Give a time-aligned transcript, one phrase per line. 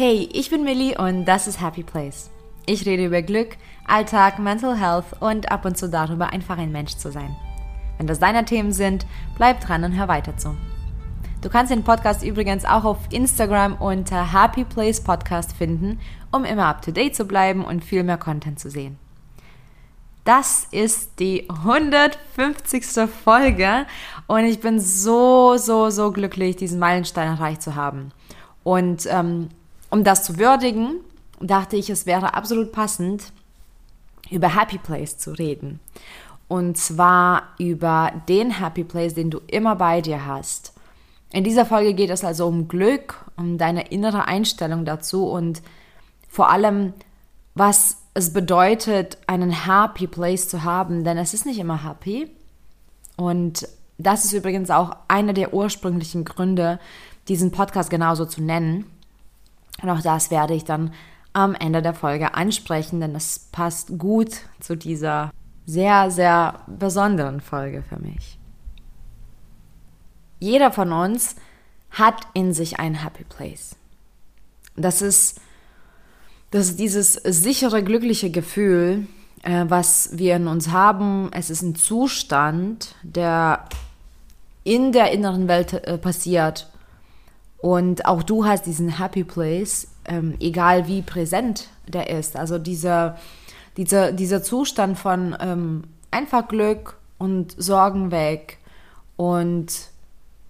[0.00, 2.30] Hey, ich bin Millie und das ist Happy Place.
[2.66, 6.94] Ich rede über Glück, Alltag, Mental Health und ab und zu darüber, einfach ein Mensch
[6.94, 7.34] zu sein.
[7.96, 9.06] Wenn das deine Themen sind,
[9.36, 10.56] bleib dran und hör weiter zu.
[11.42, 15.98] Du kannst den Podcast übrigens auch auf Instagram unter Happy Place Podcast finden,
[16.30, 19.00] um immer up to date zu bleiben und viel mehr Content zu sehen.
[20.22, 22.84] Das ist die 150.
[23.24, 23.84] Folge
[24.28, 28.12] und ich bin so, so, so glücklich, diesen Meilenstein erreicht zu haben.
[28.62, 29.48] Und ähm,
[29.90, 31.00] um das zu würdigen,
[31.40, 33.32] dachte ich, es wäre absolut passend,
[34.30, 35.80] über Happy Place zu reden.
[36.48, 40.72] Und zwar über den Happy Place, den du immer bei dir hast.
[41.30, 45.62] In dieser Folge geht es also um Glück, um deine innere Einstellung dazu und
[46.28, 46.94] vor allem,
[47.54, 52.30] was es bedeutet, einen Happy Place zu haben, denn es ist nicht immer happy.
[53.16, 53.68] Und
[53.98, 56.78] das ist übrigens auch einer der ursprünglichen Gründe,
[57.28, 58.86] diesen Podcast genauso zu nennen.
[59.82, 60.92] Und auch das werde ich dann
[61.32, 65.30] am Ende der Folge ansprechen, denn es passt gut zu dieser
[65.66, 68.38] sehr, sehr besonderen Folge für mich.
[70.40, 71.36] Jeder von uns
[71.90, 73.76] hat in sich ein Happy Place.
[74.76, 75.40] Das ist,
[76.50, 79.06] das ist dieses sichere, glückliche Gefühl,
[79.42, 81.30] äh, was wir in uns haben.
[81.32, 83.64] Es ist ein Zustand, der
[84.64, 86.70] in der inneren Welt äh, passiert
[87.58, 92.36] und auch du hast diesen Happy Place, ähm, egal wie präsent der ist.
[92.36, 93.18] Also dieser,
[93.76, 98.58] dieser, dieser Zustand von ähm, einfach Glück und Sorgen weg
[99.16, 99.72] und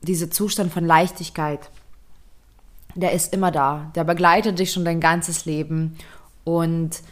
[0.03, 1.71] dieser Zustand von Leichtigkeit,
[2.95, 3.91] der ist immer da.
[3.95, 5.97] Der begleitet dich schon dein ganzes Leben.
[6.45, 7.03] Und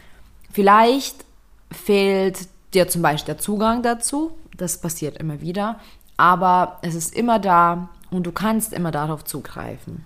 [0.52, 1.24] vielleicht
[1.70, 4.32] fehlt dir zum Beispiel der Zugang dazu.
[4.56, 5.78] Das passiert immer wieder.
[6.16, 10.04] Aber es ist immer da und du kannst immer darauf zugreifen.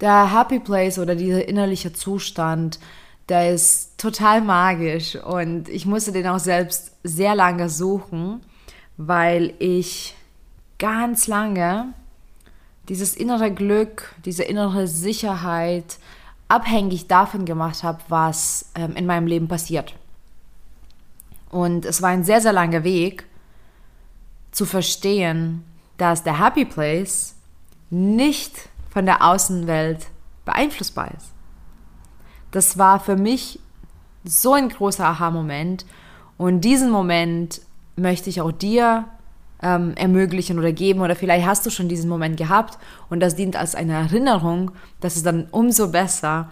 [0.00, 2.78] Der Happy Place oder dieser innerliche Zustand,
[3.28, 8.40] der ist total magisch und ich musste den auch selbst sehr lange suchen,
[8.96, 10.14] weil ich
[10.78, 11.92] ganz lange
[12.88, 15.98] dieses innere Glück, diese innere Sicherheit
[16.48, 19.94] abhängig davon gemacht habe, was ähm, in meinem Leben passiert.
[21.50, 23.26] Und es war ein sehr, sehr langer Weg
[24.52, 25.64] zu verstehen,
[25.98, 27.34] dass der Happy Place
[27.90, 28.54] nicht
[28.88, 30.06] von der Außenwelt
[30.44, 31.32] beeinflussbar ist.
[32.50, 33.60] Das war für mich
[34.24, 35.84] so ein großer Aha-Moment
[36.36, 37.60] und diesen Moment
[37.96, 39.04] möchte ich auch dir
[39.62, 42.78] ähm, ermöglichen oder geben oder vielleicht hast du schon diesen Moment gehabt
[43.10, 44.70] und das dient als eine Erinnerung,
[45.00, 46.50] das ist dann umso besser.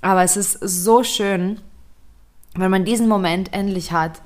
[0.00, 1.60] Aber es ist so schön,
[2.54, 4.22] wenn man diesen Moment endlich hat,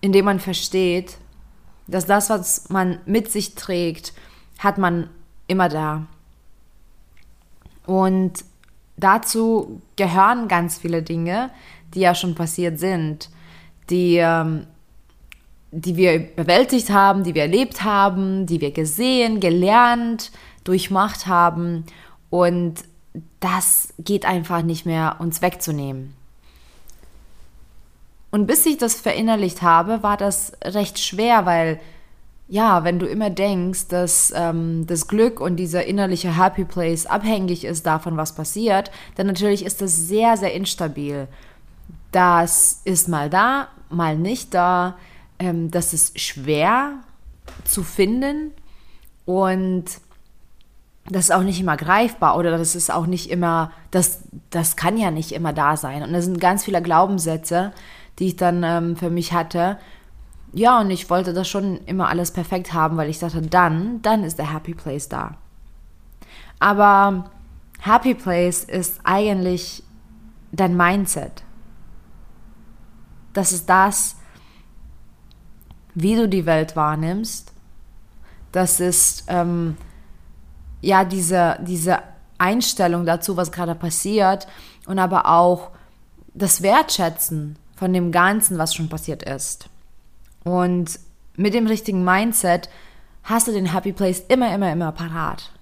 [0.00, 1.18] in dem man versteht,
[1.86, 4.12] dass das, was man mit sich trägt,
[4.58, 5.10] hat man
[5.46, 6.06] immer da.
[7.86, 8.44] Und
[8.96, 11.50] dazu gehören ganz viele Dinge,
[11.92, 13.30] die ja schon passiert sind,
[13.90, 14.66] die, ähm,
[15.70, 20.30] die wir bewältigt haben, die wir erlebt haben, die wir gesehen, gelernt,
[20.64, 21.84] durchmacht haben.
[22.30, 22.84] Und
[23.40, 26.14] das geht einfach nicht mehr uns wegzunehmen.
[28.34, 31.80] Und bis ich das verinnerlicht habe, war das recht schwer, weil
[32.48, 37.64] ja, wenn du immer denkst, dass ähm, das Glück und dieser innerliche Happy Place abhängig
[37.64, 41.28] ist davon, was passiert, dann natürlich ist das sehr, sehr instabil.
[42.10, 44.96] Das ist mal da, mal nicht da.
[45.38, 46.94] Ähm, das ist schwer
[47.64, 48.50] zu finden
[49.26, 49.84] und
[51.08, 54.96] das ist auch nicht immer greifbar oder das ist auch nicht immer, das, das kann
[54.96, 56.02] ja nicht immer da sein.
[56.02, 57.72] Und da sind ganz viele Glaubenssätze,
[58.18, 59.78] die ich dann ähm, für mich hatte.
[60.52, 64.22] Ja, und ich wollte das schon immer alles perfekt haben, weil ich dachte, dann, dann
[64.22, 65.36] ist der Happy Place da.
[66.60, 67.30] Aber
[67.80, 69.82] Happy Place ist eigentlich
[70.52, 71.42] dein Mindset.
[73.32, 74.16] Das ist das,
[75.94, 77.52] wie du die Welt wahrnimmst.
[78.52, 79.76] Das ist ähm,
[80.80, 81.98] ja diese, diese
[82.38, 84.46] Einstellung dazu, was gerade passiert
[84.86, 85.70] und aber auch
[86.34, 89.68] das Wertschätzen von dem Ganzen, was schon passiert ist.
[90.42, 90.98] Und
[91.36, 92.70] mit dem richtigen Mindset
[93.24, 95.52] hast du den Happy Place immer, immer, immer parat.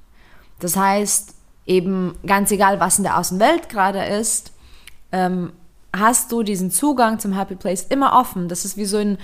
[0.61, 1.35] Das heißt,
[1.67, 4.53] eben ganz egal, was in der Außenwelt gerade ist,
[5.11, 5.53] ähm,
[5.93, 8.47] hast du diesen Zugang zum Happy Place immer offen.
[8.47, 9.19] Das ist wie so ein,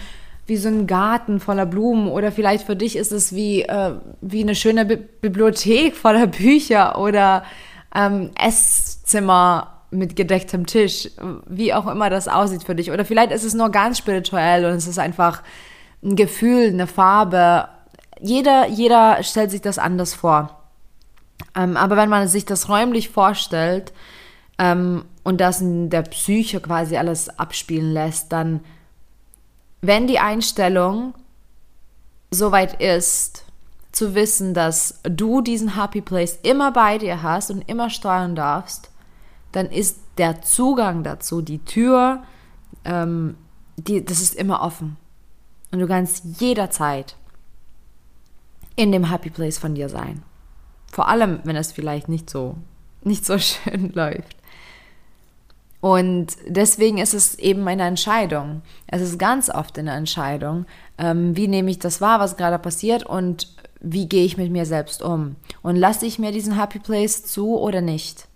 [0.47, 3.93] wie so ein Garten voller Blumen oder vielleicht für dich ist es wie, äh,
[4.23, 7.45] wie eine schöne Bi Bibliothek voller Bücher oder
[7.95, 11.11] ähm, Esszimmer mit gedecktem Tisch,
[11.47, 12.91] wie auch immer das aussieht für dich.
[12.91, 15.43] Oder vielleicht ist es nur ganz spirituell und es ist einfach
[16.03, 17.69] ein Gefühl, eine Farbe.
[18.21, 20.59] Jeder, jeder stellt sich das anders vor.
[21.55, 23.93] Ähm, aber wenn man sich das räumlich vorstellt
[24.59, 28.61] ähm, und das in der Psyche quasi alles abspielen lässt, dann,
[29.81, 31.15] wenn die Einstellung
[32.31, 33.45] soweit ist,
[33.93, 38.91] zu wissen, dass du diesen Happy Place immer bei dir hast und immer steuern darfst,
[39.53, 42.23] dann ist der Zugang dazu, die Tür,
[42.85, 43.37] ähm,
[43.77, 44.97] die, das ist immer offen.
[45.71, 47.17] Und du kannst jederzeit
[48.77, 50.23] in dem Happy Place von dir sein.
[50.91, 52.57] Vor allem, wenn es vielleicht nicht so,
[53.03, 54.37] nicht so schön läuft.
[55.81, 58.63] Und deswegen ist es eben eine Entscheidung.
[58.89, 60.67] Es ist ganz oft eine Entscheidung,
[60.99, 64.67] ähm, wie nehme ich das wahr, was gerade passiert und wie gehe ich mit mir
[64.67, 65.37] selbst um.
[65.63, 68.28] Und lasse ich mir diesen Happy Place zu oder nicht.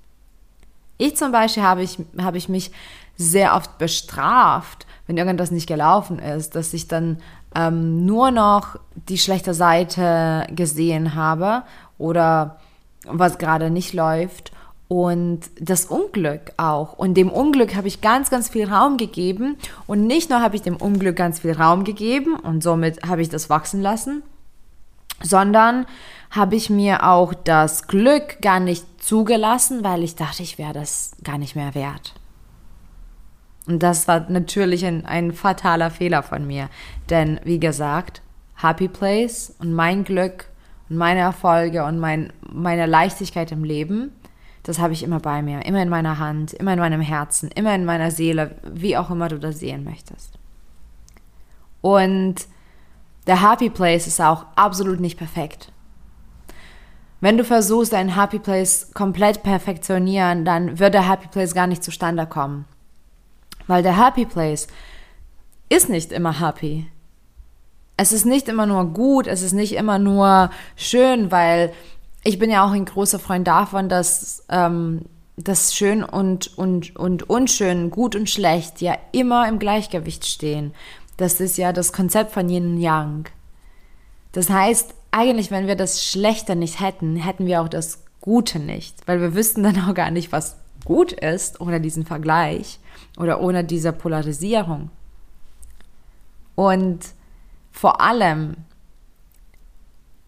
[1.03, 2.71] Ich zum Beispiel habe ich, habe ich mich
[3.17, 7.19] sehr oft bestraft, wenn irgendwas nicht gelaufen ist, dass ich dann
[7.57, 8.77] ähm, nur noch
[9.09, 11.65] die schlechte Seite gesehen habe
[11.99, 12.61] oder
[13.05, 14.53] was gerade nicht läuft
[14.87, 16.93] und das Unglück auch.
[16.93, 19.57] Und dem Unglück habe ich ganz, ganz viel Raum gegeben.
[19.89, 23.29] Und nicht nur habe ich dem Unglück ganz viel Raum gegeben und somit habe ich
[23.29, 24.23] das wachsen lassen,
[25.23, 25.87] sondern
[26.31, 31.13] habe ich mir auch das Glück gar nicht zugelassen, weil ich dachte, ich wäre das
[31.23, 32.15] gar nicht mehr wert.
[33.67, 36.69] Und das war natürlich ein, ein fataler Fehler von mir.
[37.11, 38.23] Denn wie gesagt,
[38.57, 40.47] Happy Place und mein Glück
[40.89, 44.13] und meine Erfolge und mein, meine Leichtigkeit im Leben,
[44.63, 47.75] das habe ich immer bei mir, immer in meiner Hand, immer in meinem Herzen, immer
[47.75, 50.39] in meiner Seele, wie auch immer du das sehen möchtest.
[51.81, 52.47] Und
[53.27, 55.73] der Happy Place ist auch absolut nicht perfekt.
[57.21, 61.85] Wenn du versuchst, deinen Happy Place komplett perfektionieren, dann wird der Happy Place gar nicht
[61.85, 62.65] zustande kommen.
[63.69, 64.67] Weil der Happy Place
[65.69, 66.87] ist nicht immer happy.
[67.97, 71.73] Es ist nicht immer nur gut, es ist nicht immer nur schön, weil
[72.25, 75.03] ich bin ja auch ein großer Freund davon, dass ähm,
[75.37, 80.75] das Schön und, und, und Unschön, gut und schlecht ja immer im Gleichgewicht stehen.
[81.17, 83.29] Das ist ja das Konzept von Yin und Yang.
[84.33, 89.07] Das heißt, eigentlich, wenn wir das Schlechte nicht hätten, hätten wir auch das Gute nicht,
[89.07, 92.79] weil wir wüssten dann auch gar nicht, was gut ist ohne diesen Vergleich
[93.19, 94.91] oder ohne diese Polarisierung.
[96.55, 97.01] Und
[97.71, 98.57] vor allem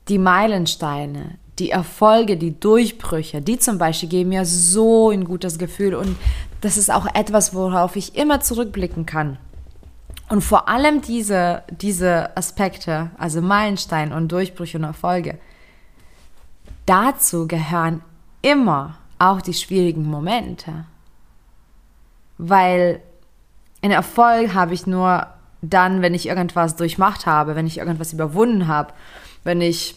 [0.09, 5.95] die Meilensteine, die Erfolge, die Durchbrüche, die zum Beispiel geben mir so ein gutes Gefühl
[5.95, 6.17] und
[6.61, 9.39] das ist auch etwas, worauf ich immer zurückblicken kann.
[10.29, 15.39] Und vor allem diese, diese Aspekte, also Meilenstein und Durchbrüche und Erfolge,
[16.87, 18.03] dazu gehören
[18.43, 20.87] immer auch die schwierigen Momente.
[22.39, 23.01] Weil
[23.83, 25.27] einen Erfolg habe ich nur
[25.61, 28.93] dann, wenn ich irgendwas durchmacht habe, wenn ich irgendwas überwunden habe,
[29.45, 29.97] wenn ich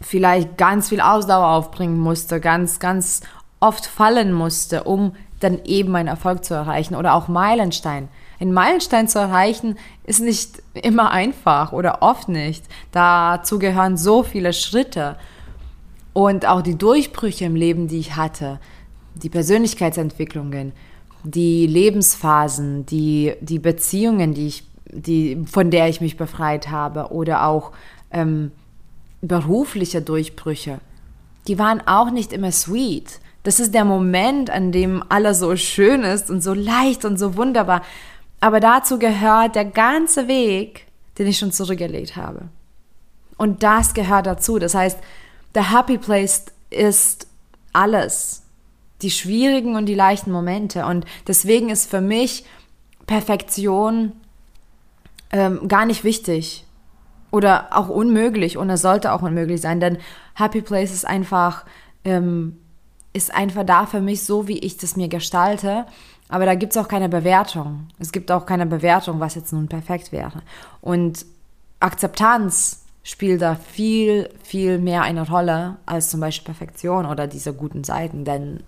[0.00, 3.20] vielleicht ganz viel Ausdauer aufbringen musste, ganz, ganz
[3.60, 8.08] oft fallen musste, um dann eben einen Erfolg zu erreichen oder auch Meilenstein.
[8.40, 12.64] Ein Meilenstein zu erreichen ist nicht immer einfach oder oft nicht.
[12.90, 15.16] Dazu gehören so viele Schritte
[16.14, 18.58] und auch die Durchbrüche im Leben, die ich hatte,
[19.14, 20.72] die Persönlichkeitsentwicklungen,
[21.22, 27.46] die Lebensphasen, die, die Beziehungen, die ich, die, von der ich mich befreit habe oder
[27.46, 27.72] auch
[28.10, 28.52] ähm,
[29.20, 30.80] berufliche Durchbrüche,
[31.46, 33.20] die waren auch nicht immer sweet.
[33.42, 37.36] Das ist der Moment, an dem alles so schön ist und so leicht und so
[37.36, 37.82] wunderbar.
[38.40, 40.86] Aber dazu gehört der ganze Weg,
[41.18, 42.48] den ich schon zurückgelegt habe.
[43.36, 44.58] Und das gehört dazu.
[44.58, 44.98] Das heißt,
[45.54, 47.26] der Happy Place ist
[47.72, 48.42] alles
[49.02, 50.84] die schwierigen und die leichten Momente.
[50.86, 52.44] Und deswegen ist für mich
[53.06, 54.12] Perfektion
[55.32, 56.64] ähm, gar nicht wichtig
[57.30, 59.98] oder auch unmöglich und es sollte auch unmöglich sein, denn
[60.34, 61.64] Happy Place ist einfach
[62.04, 62.56] ähm,
[63.12, 65.86] ist einfach da für mich so, wie ich das mir gestalte.
[66.30, 67.88] Aber da gibt es auch keine Bewertung.
[67.98, 70.42] Es gibt auch keine Bewertung, was jetzt nun perfekt wäre.
[70.80, 71.26] Und
[71.80, 77.82] Akzeptanz spielt da viel, viel mehr eine Rolle als zum Beispiel Perfektion oder diese guten
[77.82, 78.24] Seiten.
[78.24, 78.62] Denn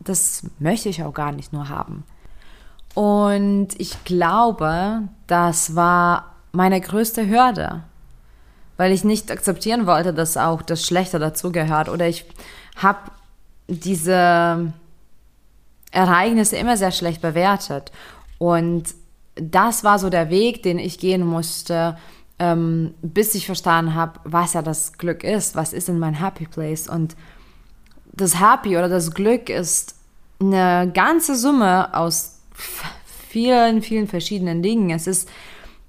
[0.00, 2.04] das möchte ich auch gar nicht nur haben.
[2.94, 7.82] Und ich glaube, das war meine größte Hürde,
[8.76, 11.88] weil ich nicht akzeptieren wollte, dass auch das Schlechte dazugehört.
[11.88, 12.26] Oder ich
[12.76, 12.98] habe
[13.68, 14.72] diese
[15.90, 17.92] Ereignisse immer sehr schlecht bewertet.
[18.38, 18.94] Und
[19.34, 21.96] das war so der Weg, den ich gehen musste,
[22.38, 26.46] ähm, bis ich verstanden habe, was ja das Glück ist, was ist in mein Happy
[26.46, 26.88] Place.
[26.88, 27.16] Und
[28.12, 29.94] das Happy oder das Glück ist
[30.40, 32.38] eine ganze Summe aus
[33.28, 34.90] vielen, vielen verschiedenen Dingen.
[34.90, 35.28] Es ist,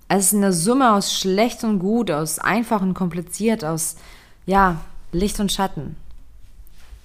[0.10, 3.96] es ist eine Summe aus schlecht und gut, aus einfach und kompliziert, aus,
[4.46, 4.82] ja,
[5.12, 5.96] Licht und Schatten.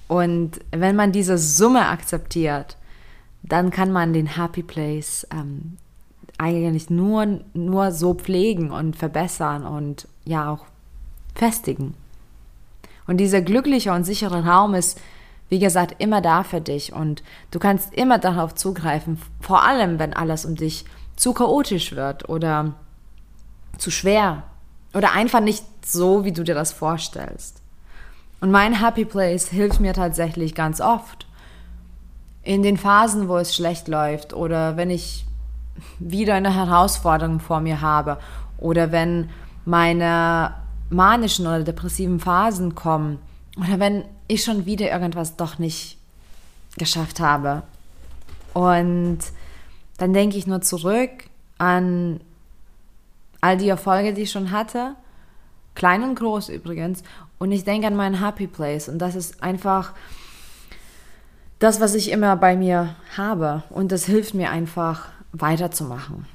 [0.08, 2.76] Und wenn man diese Summe akzeptiert,
[3.48, 5.78] dann kann man den Happy Place ähm,
[6.38, 10.66] eigentlich nur, nur so pflegen und verbessern und ja auch
[11.34, 11.94] festigen.
[13.06, 15.00] Und dieser glückliche und sichere Raum ist,
[15.48, 17.22] wie gesagt, immer da für dich und
[17.52, 20.84] du kannst immer darauf zugreifen, vor allem wenn alles um dich
[21.14, 22.74] zu chaotisch wird oder
[23.78, 24.42] zu schwer
[24.92, 27.62] oder einfach nicht so, wie du dir das vorstellst.
[28.40, 31.25] Und mein Happy Place hilft mir tatsächlich ganz oft.
[32.46, 35.26] In den Phasen, wo es schlecht läuft oder wenn ich
[35.98, 38.18] wieder eine Herausforderung vor mir habe
[38.58, 39.30] oder wenn
[39.64, 40.54] meine
[40.88, 43.18] manischen oder depressiven Phasen kommen
[43.56, 45.98] oder wenn ich schon wieder irgendwas doch nicht
[46.78, 47.64] geschafft habe.
[48.54, 49.18] Und
[49.98, 51.10] dann denke ich nur zurück
[51.58, 52.20] an
[53.40, 54.94] all die Erfolge, die ich schon hatte,
[55.74, 57.02] klein und groß übrigens,
[57.38, 59.94] und ich denke an meinen Happy Place und das ist einfach
[61.58, 66.26] das, was ich immer bei mir habe und das hilft mir einfach weiterzumachen.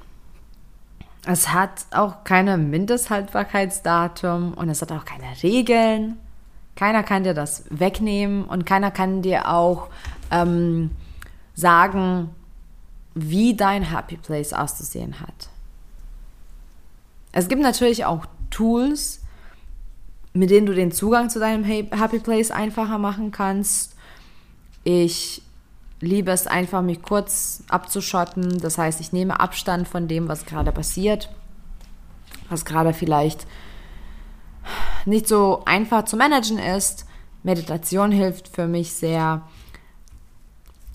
[1.25, 6.17] Es hat auch keine Mindesthaltbarkeitsdatum und es hat auch keine Regeln.
[6.75, 9.89] Keiner kann dir das wegnehmen und keiner kann dir auch
[10.31, 10.89] ähm,
[11.53, 12.29] sagen,
[13.13, 15.49] wie dein Happy Place auszusehen hat.
[17.31, 19.21] Es gibt natürlich auch Tools,
[20.33, 23.95] mit denen du den Zugang zu deinem Happy Place einfacher machen kannst.
[24.83, 25.41] Ich
[25.99, 28.59] liebe es einfach, mich kurz abzuschotten.
[28.59, 31.29] Das heißt, ich nehme Abstand von dem, was gerade passiert,
[32.49, 33.45] was gerade vielleicht
[35.05, 37.05] nicht so einfach zu managen ist.
[37.43, 39.41] Meditation hilft für mich sehr.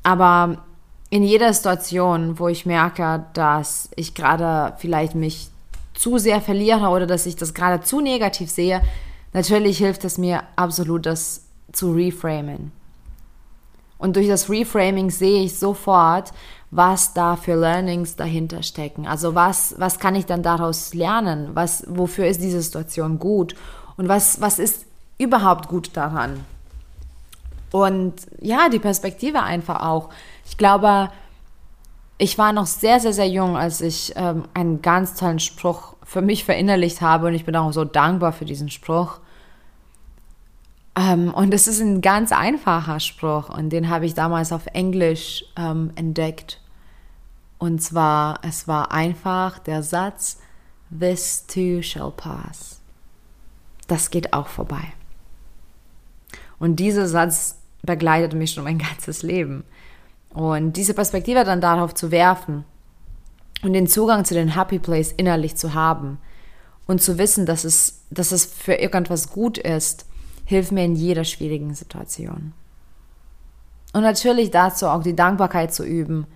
[0.02, 0.64] Aber
[1.10, 5.50] in jeder Situation, wo ich merke, dass ich gerade vielleicht mich
[5.94, 8.82] zu sehr verliere oder dass ich das gerade zu negativ sehe,
[9.32, 12.72] natürlich hilft es mir absolut, das zu reframen.
[13.98, 16.32] Und durch das Reframing sehe ich sofort,
[16.70, 19.06] was da für Learnings dahinter stecken.
[19.06, 21.50] Also was, was kann ich dann daraus lernen?
[21.54, 23.54] Was, wofür ist diese Situation gut?
[23.96, 24.84] Und was, was ist
[25.18, 26.44] überhaupt gut daran?
[27.72, 30.10] Und ja, die Perspektive einfach auch.
[30.44, 31.10] Ich glaube,
[32.18, 36.22] ich war noch sehr, sehr, sehr jung, als ich ähm, einen ganz tollen Spruch für
[36.22, 39.18] mich verinnerlicht habe und ich bin auch so dankbar für diesen Spruch.
[40.96, 45.44] Ähm, und es ist ein ganz einfacher Spruch und den habe ich damals auf Englisch
[45.56, 46.60] ähm, entdeckt.
[47.58, 50.38] Und zwar, es war einfach der Satz,
[50.98, 52.80] This too shall pass.
[53.88, 54.92] Das geht auch vorbei.
[56.58, 59.64] Und dieser Satz begleitet mich schon mein ganzes Leben.
[60.30, 62.64] Und diese Perspektive dann darauf zu werfen
[63.62, 66.18] und den Zugang zu den Happy Place innerlich zu haben
[66.86, 70.06] und zu wissen, dass es, dass es für irgendwas gut ist,
[70.46, 72.54] hilft mir in jeder schwierigen Situation.
[73.92, 76.26] Und natürlich dazu auch die Dankbarkeit zu üben,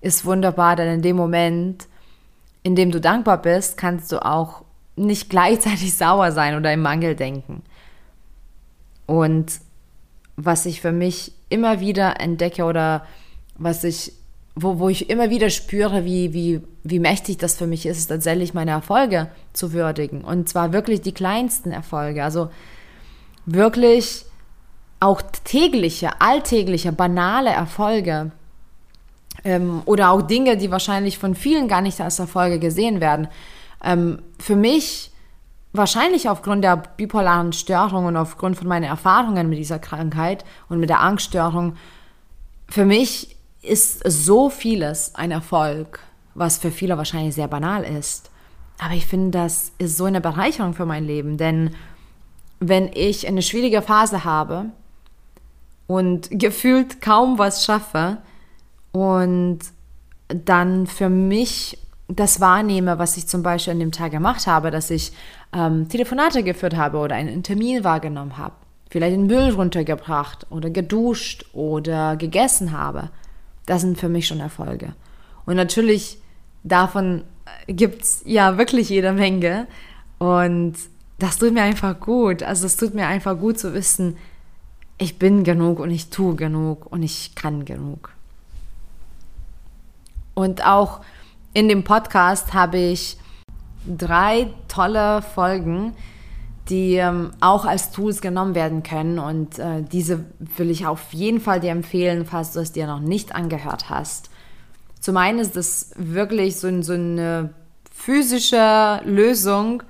[0.00, 1.88] ist wunderbar, denn in dem Moment,
[2.62, 4.62] in dem du dankbar bist, kannst du auch
[4.96, 7.62] nicht gleichzeitig sauer sein oder im Mangel denken.
[9.06, 9.60] Und
[10.36, 13.04] was ich für mich immer wieder entdecke oder
[13.56, 14.12] was ich,
[14.54, 18.06] wo, wo ich immer wieder spüre, wie, wie, wie mächtig das für mich ist, ist
[18.08, 20.22] tatsächlich meine Erfolge zu würdigen.
[20.22, 22.22] Und zwar wirklich die kleinsten Erfolge.
[22.22, 22.50] Also
[23.54, 24.24] wirklich
[25.00, 28.32] auch tägliche, alltägliche, banale Erfolge
[29.44, 33.28] ähm, oder auch Dinge, die wahrscheinlich von vielen gar nicht als Erfolge gesehen werden.
[33.82, 35.12] Ähm, für mich,
[35.72, 40.90] wahrscheinlich aufgrund der bipolaren Störung und aufgrund von meinen Erfahrungen mit dieser Krankheit und mit
[40.90, 41.76] der Angststörung,
[42.68, 46.00] für mich ist so vieles ein Erfolg,
[46.34, 48.30] was für viele wahrscheinlich sehr banal ist.
[48.78, 51.74] Aber ich finde, das ist so eine Bereicherung für mein Leben, denn
[52.60, 54.66] wenn ich eine schwierige Phase habe
[55.86, 58.18] und gefühlt kaum was schaffe
[58.92, 59.60] und
[60.28, 64.90] dann für mich das wahrnehme, was ich zum Beispiel an dem Tag gemacht habe, dass
[64.90, 65.12] ich
[65.52, 68.54] ähm, Telefonate geführt habe oder einen Termin wahrgenommen habe,
[68.90, 73.10] vielleicht den Müll runtergebracht oder geduscht oder gegessen habe,
[73.66, 74.94] das sind für mich schon Erfolge.
[75.44, 76.18] Und natürlich
[76.64, 77.24] davon
[77.66, 79.66] gibt es ja wirklich jede Menge
[80.18, 80.74] und
[81.18, 82.42] das tut mir einfach gut.
[82.42, 84.16] Also es tut mir einfach gut zu wissen,
[84.98, 88.10] ich bin genug und ich tue genug und ich kann genug.
[90.34, 91.00] Und auch
[91.54, 93.16] in dem Podcast habe ich
[93.86, 95.94] drei tolle Folgen,
[96.68, 99.18] die ähm, auch als Tools genommen werden können.
[99.18, 100.24] Und äh, diese
[100.56, 104.30] will ich auf jeden Fall dir empfehlen, falls du es dir noch nicht angehört hast.
[105.00, 107.54] Zum einen ist das wirklich so, so eine
[107.90, 109.82] physische Lösung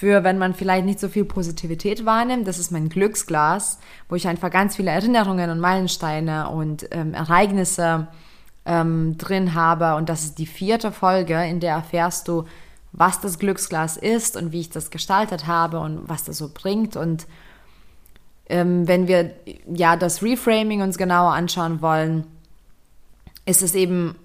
[0.00, 2.48] für, wenn man vielleicht nicht so viel Positivität wahrnimmt.
[2.48, 3.78] Das ist mein Glücksglas,
[4.08, 8.08] wo ich einfach ganz viele Erinnerungen und Meilensteine und ähm, Ereignisse
[8.64, 9.96] ähm, drin habe.
[9.96, 12.46] Und das ist die vierte Folge, in der erfährst du,
[12.92, 16.96] was das Glücksglas ist und wie ich das gestaltet habe und was das so bringt.
[16.96, 17.26] Und
[18.48, 19.34] ähm, wenn wir
[19.70, 22.26] ja das Reframing uns genauer anschauen wollen,
[23.44, 24.16] ist es eben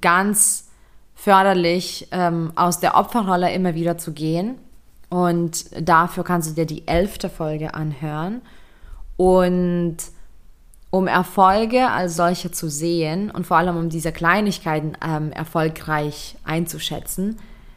[0.00, 0.70] ganz
[1.14, 4.56] förderlich, ähm, aus der Opferrolle immer wieder zu gehen.
[5.10, 8.40] Und dafür kannst du dir die elfte Folge anhören.
[9.16, 9.96] Und
[10.90, 17.36] um Erfolge als solche zu sehen und vor allem um diese Kleinigkeiten ähm, erfolgreich einzuschätzen,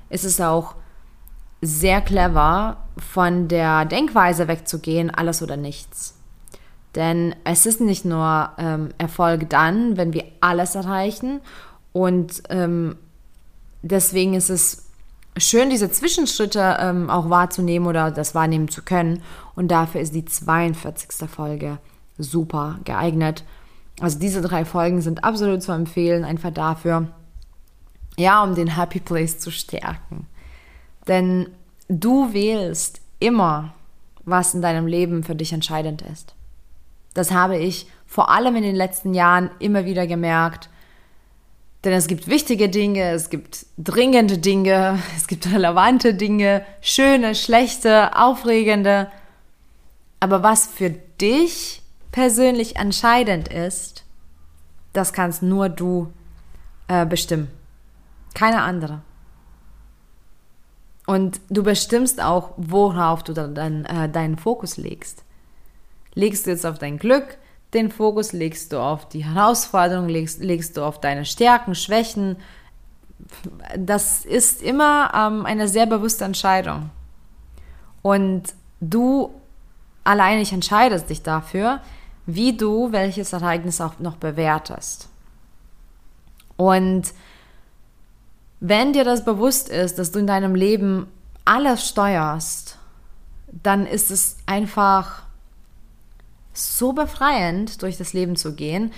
[0.10, 0.76] ist es auch
[1.62, 6.16] sehr clever, von der Denkweise wegzugehen, alles oder nichts.
[6.96, 11.42] Denn es ist nicht nur ähm, Erfolg dann, wenn wir alles erreichen.
[11.92, 12.98] Und ähm,
[13.82, 14.83] deswegen ist es
[15.38, 19.22] schön, diese Zwischenschritte ähm, auch wahrzunehmen oder das wahrnehmen zu können.
[19.56, 21.30] Und dafür ist die 42.
[21.30, 21.80] Folge
[22.18, 23.44] super geeignet.
[24.00, 27.08] Also diese drei Folgen sind absolut zu empfehlen, einfach dafür,
[28.18, 30.28] ja, um den Happy Place zu stärken.
[31.08, 31.50] Denn
[31.88, 33.74] du wählst immer,
[34.26, 36.36] was in deinem Leben für dich entscheidend ist.
[37.14, 40.70] Das habe ich vor allem in den letzten Jahren immer wieder gemerkt.
[41.84, 48.18] Denn es gibt wichtige Dinge, es gibt dringende Dinge, es gibt relevante Dinge, schöne, schlechte,
[48.18, 49.12] aufregende.
[50.20, 54.06] Aber was für dich persönlich entscheidend ist,
[54.94, 56.14] das kannst nur du
[56.88, 57.50] äh, bestimmen.
[58.34, 59.02] Keine andere.
[61.06, 65.24] Und du bestimmst auch, worauf du dann äh, deinen Fokus legst.
[66.14, 67.38] Legst du jetzt auf dein Glück,
[67.74, 72.38] den Fokus legst du auf die Herausforderung, legst, legst du auf deine Stärken, Schwächen.
[73.78, 76.90] Das ist immer ähm, eine sehr bewusste Entscheidung.
[78.02, 79.34] Und du
[80.04, 81.82] alleinig entscheidest dich dafür,
[82.26, 85.10] wie du welches Ereignis auch noch bewertest.
[86.58, 87.14] Und
[88.60, 91.08] wenn dir das bewusst ist, dass du in deinem Leben
[91.44, 92.78] alles steuerst,
[93.52, 95.23] dann ist es einfach
[96.54, 98.92] so befreiend, durch das Leben zu gehen.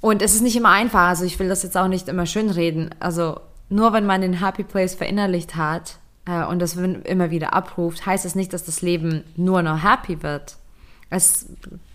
[0.00, 2.50] Und es ist nicht immer einfach, also ich will das jetzt auch nicht immer schön
[2.50, 2.90] reden.
[3.00, 8.04] Also nur wenn man den Happy Place verinnerlicht hat äh, und das immer wieder abruft,
[8.04, 10.56] heißt es das nicht, dass das Leben nur noch happy wird.
[11.10, 11.46] Es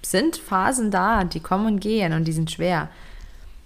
[0.01, 2.89] sind Phasen da, die kommen und gehen und die sind schwer.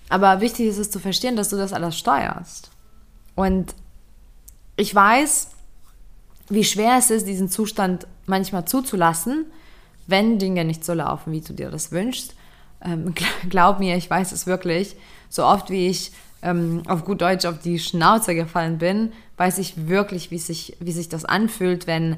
[0.10, 2.70] Aber wichtig ist es zu verstehen, dass du das alles steuerst.
[3.36, 3.74] Und
[4.76, 5.52] ich weiß,
[6.50, 9.46] wie schwer es ist, diesen Zustand manchmal zuzulassen,
[10.08, 12.36] wenn Dinge nicht so laufen, wie du dir das wünschst.
[12.84, 13.14] Ähm,
[13.50, 14.96] glaub mir, ich weiß es wirklich.
[15.30, 16.12] So oft wie ich
[16.42, 20.92] ähm, auf gut Deutsch auf die Schnauze gefallen bin, weiß ich wirklich, wie sich, wie
[20.92, 22.18] sich das anfühlt, wenn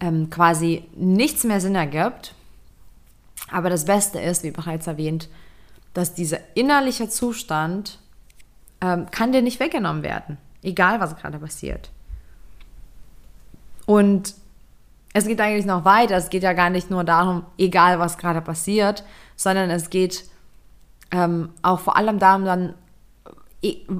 [0.00, 2.34] ähm, quasi nichts mehr Sinn ergibt.
[3.50, 5.28] Aber das Beste ist, wie bereits erwähnt,
[5.94, 7.98] dass dieser innerliche Zustand
[8.80, 11.90] ähm, kann dir nicht weggenommen werden egal was gerade passiert.
[13.86, 14.34] Und
[15.12, 16.16] es geht eigentlich noch weiter.
[16.16, 20.24] Es geht ja gar nicht nur darum, egal was gerade passiert, sondern es geht
[21.10, 22.74] ähm, auch vor allem darum, dann,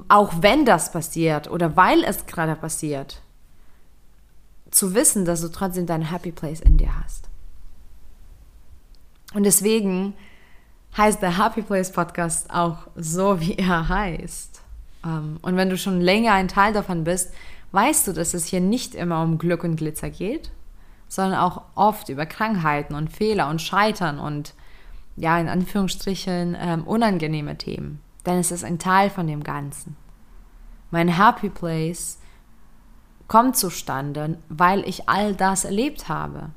[0.07, 3.21] auch wenn das passiert oder weil es gerade passiert,
[4.71, 7.29] zu wissen, dass du trotzdem deinen Happy Place in dir hast.
[9.33, 10.13] Und deswegen
[10.95, 14.61] heißt der Happy Place Podcast auch so, wie er heißt.
[15.05, 17.33] Ähm, und wenn du schon länger ein Teil davon bist,
[17.71, 20.51] weißt du, dass es hier nicht immer um Glück und Glitzer geht,
[21.07, 24.53] sondern auch oft über Krankheiten und Fehler und Scheitern und
[25.15, 28.01] ja, in Anführungsstrichen ähm, unangenehme Themen.
[28.25, 29.95] Denn es ist ein Teil von dem Ganzen.
[30.91, 32.19] Mein Happy Place
[33.27, 36.49] kommt zustande, weil ich all das erlebt habe.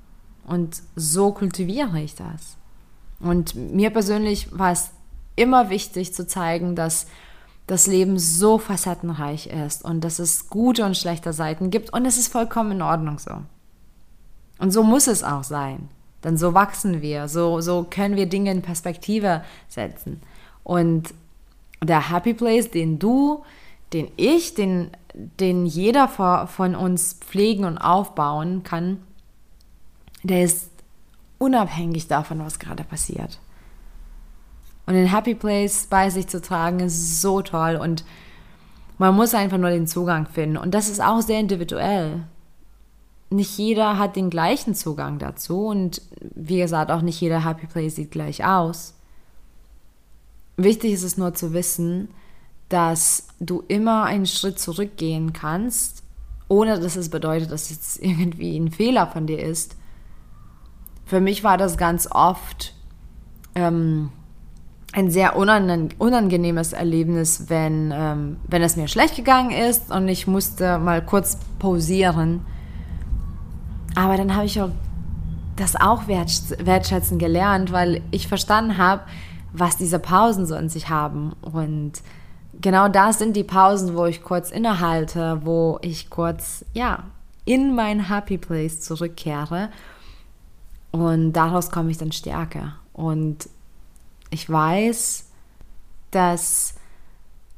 [0.44, 2.56] Und so kultiviere ich das.
[3.20, 4.90] Und mir persönlich war es
[5.36, 7.06] immer wichtig zu zeigen, dass
[7.66, 12.18] das Leben so facettenreich ist und dass es gute und schlechte Seiten gibt und es
[12.18, 13.42] ist vollkommen in Ordnung so.
[14.60, 15.88] Und so muss es auch sein.
[16.22, 20.20] Denn so wachsen wir, so, so können wir Dinge in Perspektive setzen.
[20.62, 21.14] Und
[21.82, 23.42] der Happy Place, den du,
[23.94, 28.98] den ich, den, den jeder von uns pflegen und aufbauen kann,
[30.22, 30.70] der ist
[31.38, 33.40] unabhängig davon, was gerade passiert.
[34.84, 38.04] Und den Happy Place bei sich zu tragen, ist so toll und
[38.98, 40.58] man muss einfach nur den Zugang finden.
[40.58, 42.24] Und das ist auch sehr individuell.
[43.30, 46.02] Nicht jeder hat den gleichen Zugang dazu und
[46.34, 48.94] wie gesagt, auch nicht jeder Happy Place sieht gleich aus.
[50.56, 52.08] Wichtig ist es nur zu wissen,
[52.68, 56.02] dass du immer einen Schritt zurückgehen kannst
[56.50, 59.76] ohne dass es bedeutet, dass es irgendwie ein Fehler von dir ist.
[61.06, 62.74] Für mich war das ganz oft
[63.54, 64.10] ähm,
[64.92, 70.78] ein sehr unangenehmes Erlebnis, wenn, ähm, wenn es mir schlecht gegangen ist und ich musste
[70.78, 72.44] mal kurz pausieren.
[73.94, 74.70] Aber dann habe ich auch
[75.56, 79.02] das auch wertschätzen gelernt, weil ich verstanden habe,
[79.52, 81.32] was diese Pausen so in sich haben.
[81.42, 81.92] Und
[82.60, 87.04] genau das sind die Pausen, wo ich kurz innehalte, wo ich kurz, ja,
[87.44, 89.70] in mein Happy Place zurückkehre.
[90.92, 92.76] Und daraus komme ich dann stärker.
[92.92, 93.48] Und
[94.30, 95.26] ich weiß,
[96.10, 96.74] dass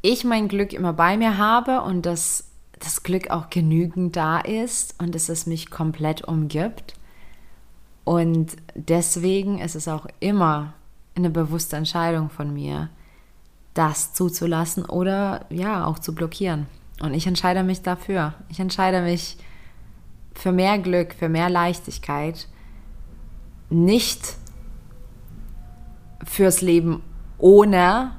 [0.03, 2.52] ich mein Glück immer bei mir habe und dass
[2.85, 6.95] das Glück auch genügend da ist und dass es mich komplett umgibt.
[8.05, 10.75] Und deswegen ist es auch immer
[11.15, 12.89] eine bewusste Entscheidung von mir,
[13.75, 16.67] das zuzulassen oder ja, auch zu blockieren.
[17.01, 18.35] Und ich entscheide mich dafür.
[18.49, 19.37] Ich entscheide mich
[20.35, 22.49] für mehr Glück, für mehr Leichtigkeit,
[23.71, 24.37] nicht
[26.25, 27.03] fürs Leben
[27.39, 28.13] ohne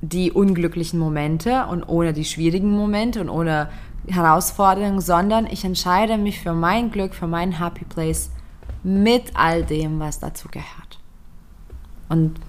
[0.00, 3.68] die unglücklichen Momente und ohne die schwierigen Momente und ohne
[4.08, 8.30] Herausforderungen, sondern ich entscheide mich für mein Glück, für meinen Happy Place
[8.82, 10.98] mit all dem, was dazu gehört.
[12.08, 12.40] Und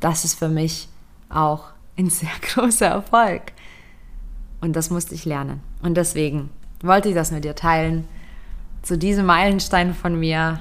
[0.00, 0.88] das ist für mich
[1.28, 1.64] auch
[1.96, 3.52] ein sehr großer Erfolg.
[4.60, 5.60] Und das musste ich lernen.
[5.82, 6.50] Und deswegen
[6.82, 8.08] wollte ich das mit dir teilen.
[8.82, 10.60] Zu diesem Meilenstein von mir.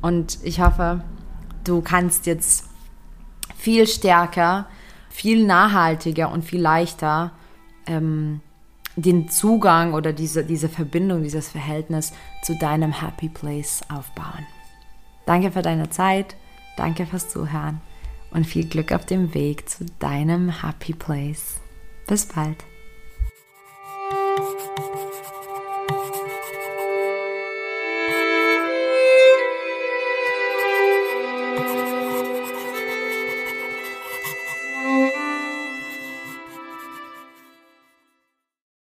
[0.00, 1.02] Und ich hoffe,
[1.64, 2.68] du kannst jetzt
[3.56, 4.66] viel stärker,
[5.10, 7.32] viel nachhaltiger und viel leichter
[7.86, 8.40] ähm,
[9.02, 14.46] den Zugang oder diese, diese Verbindung, dieses Verhältnis zu deinem Happy Place aufbauen.
[15.26, 16.36] Danke für deine Zeit,
[16.76, 17.80] danke fürs Zuhören
[18.30, 21.60] und viel Glück auf dem Weg zu deinem Happy Place.
[22.06, 22.69] Bis bald.